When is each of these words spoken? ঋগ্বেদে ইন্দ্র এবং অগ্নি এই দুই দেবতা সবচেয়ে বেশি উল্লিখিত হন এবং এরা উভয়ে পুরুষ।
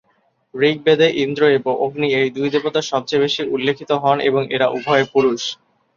ঋগ্বেদে 0.53 1.07
ইন্দ্র 1.23 1.43
এবং 1.49 1.73
অগ্নি 1.85 2.07
এই 2.19 2.29
দুই 2.35 2.47
দেবতা 2.53 2.81
সবচেয়ে 2.91 3.23
বেশি 3.23 3.41
উল্লিখিত 3.47 3.91
হন 4.03 4.17
এবং 4.29 4.41
এরা 4.55 4.67
উভয়ে 4.69 5.05
পুরুষ। 5.13 5.41